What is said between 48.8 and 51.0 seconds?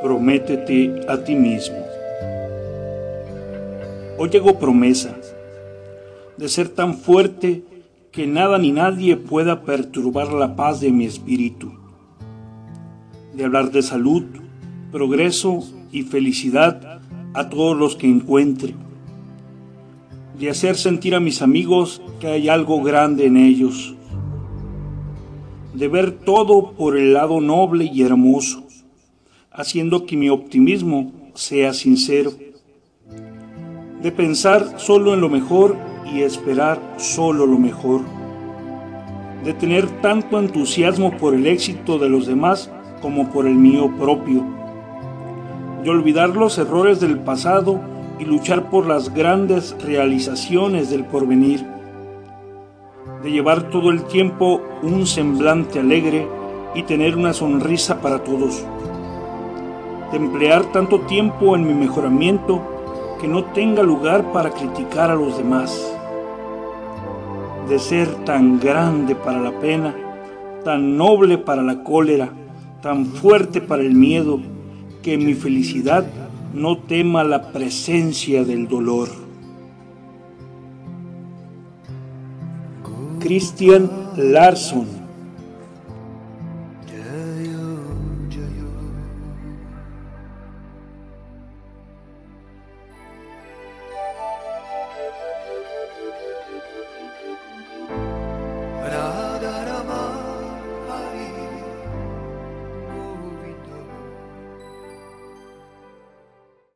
las grandes realizaciones